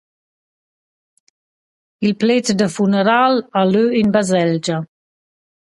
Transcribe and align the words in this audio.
Il 2.05 2.13
pled 2.21 2.45
da 2.59 2.67
funaral 2.75 3.33
ha 3.57 3.61
lö 3.73 3.83
in 4.01 4.09
baselgia. 4.15 4.77